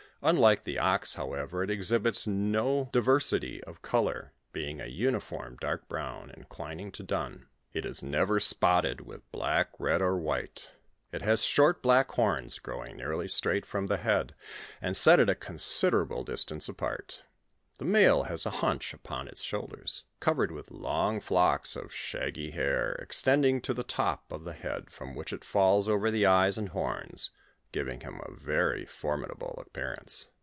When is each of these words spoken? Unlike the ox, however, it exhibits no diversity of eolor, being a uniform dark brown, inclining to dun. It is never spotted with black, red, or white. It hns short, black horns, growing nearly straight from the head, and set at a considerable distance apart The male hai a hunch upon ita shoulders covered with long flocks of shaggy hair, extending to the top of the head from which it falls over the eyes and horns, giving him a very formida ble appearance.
Unlike 0.23 0.65
the 0.65 0.77
ox, 0.77 1.15
however, 1.15 1.63
it 1.63 1.71
exhibits 1.71 2.27
no 2.27 2.91
diversity 2.93 3.59
of 3.63 3.81
eolor, 3.81 4.29
being 4.53 4.79
a 4.79 4.85
uniform 4.85 5.57
dark 5.59 5.89
brown, 5.89 6.29
inclining 6.29 6.91
to 6.91 7.01
dun. 7.01 7.47
It 7.73 7.87
is 7.87 8.03
never 8.03 8.39
spotted 8.39 9.01
with 9.01 9.31
black, 9.31 9.69
red, 9.79 9.99
or 9.99 10.15
white. 10.19 10.69
It 11.11 11.23
hns 11.23 11.49
short, 11.51 11.81
black 11.81 12.11
horns, 12.11 12.59
growing 12.59 12.97
nearly 12.97 13.27
straight 13.27 13.65
from 13.65 13.87
the 13.87 13.97
head, 13.97 14.35
and 14.79 14.95
set 14.95 15.19
at 15.19 15.27
a 15.27 15.33
considerable 15.33 16.23
distance 16.23 16.69
apart 16.69 17.23
The 17.79 17.85
male 17.85 18.25
hai 18.25 18.37
a 18.45 18.49
hunch 18.51 18.93
upon 18.93 19.27
ita 19.27 19.37
shoulders 19.37 20.03
covered 20.19 20.51
with 20.51 20.69
long 20.69 21.19
flocks 21.19 21.75
of 21.75 21.91
shaggy 21.91 22.51
hair, 22.51 22.91
extending 23.01 23.59
to 23.61 23.73
the 23.73 23.81
top 23.83 24.31
of 24.31 24.43
the 24.43 24.53
head 24.53 24.91
from 24.91 25.15
which 25.15 25.33
it 25.33 25.43
falls 25.43 25.89
over 25.89 26.11
the 26.11 26.27
eyes 26.27 26.59
and 26.59 26.69
horns, 26.69 27.31
giving 27.73 28.01
him 28.01 28.19
a 28.25 28.31
very 28.33 28.85
formida 28.85 29.33
ble 29.39 29.57
appearance. 29.65 30.27